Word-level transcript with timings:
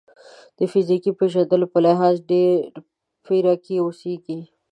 د 0.57 0.59
فیزیکي 0.71 1.11
پېژندلو 1.19 1.71
په 1.73 1.79
لحاظ 1.85 2.15
ډبرپېر 2.27 3.45
کې 3.63 3.75
اوسېږي. 3.83 4.39